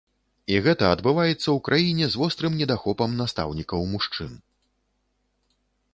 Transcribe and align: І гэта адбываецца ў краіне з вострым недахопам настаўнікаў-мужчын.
І 0.53 0.55
гэта 0.67 0.87
адбываецца 0.95 1.43
ў 1.43 1.55
краіне 1.67 2.05
з 2.13 2.21
вострым 2.21 2.57
недахопам 2.61 3.11
настаўнікаў-мужчын. 3.23 4.37